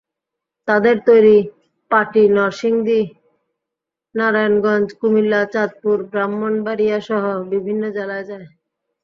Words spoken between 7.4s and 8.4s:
বিভিন্ন জেলায়